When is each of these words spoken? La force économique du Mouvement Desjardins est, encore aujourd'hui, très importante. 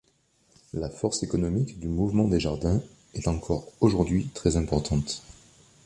La 0.73 0.89
force 0.89 1.21
économique 1.21 1.77
du 1.79 1.87
Mouvement 1.87 2.27
Desjardins 2.27 2.81
est, 3.13 3.27
encore 3.27 3.67
aujourd'hui, 3.81 4.31
très 4.33 4.57
importante. 4.57 5.21